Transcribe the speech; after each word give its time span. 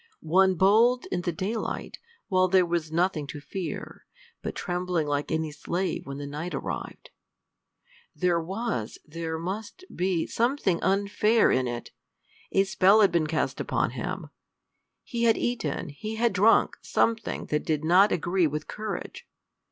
one 0.33 0.55
bold 0.55 1.05
in 1.11 1.21
the 1.21 1.31
daylight, 1.31 1.99
while 2.27 2.47
there 2.47 2.65
was 2.65 2.91
nothing 2.91 3.27
to 3.27 3.39
fear, 3.39 4.07
but 4.41 4.55
trembling 4.55 5.05
like 5.05 5.31
any 5.31 5.51
slave 5.51 6.07
when 6.07 6.17
the 6.17 6.25
night 6.25 6.55
arrived. 6.55 7.11
There 8.15 8.39
was, 8.41 8.97
there 9.05 9.37
must 9.37 9.83
be, 9.95 10.25
something 10.25 10.81
unfair 10.81 11.51
in 11.51 11.67
it! 11.67 11.91
A 12.51 12.63
spell 12.63 13.01
had 13.01 13.11
been 13.11 13.27
cast 13.27 13.59
upon 13.61 13.91
him! 13.91 14.31
He 15.03 15.25
had 15.25 15.37
eaten, 15.37 15.89
he 15.89 16.15
had 16.15 16.33
drunk, 16.33 16.77
something 16.81 17.45
that 17.53 17.63
did 17.63 17.83
not 17.85 18.11
agree 18.11 18.47
with 18.47 18.67
courage. 18.67 19.27